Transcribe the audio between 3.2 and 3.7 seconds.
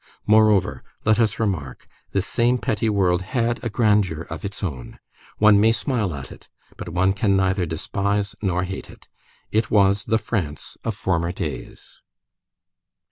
had a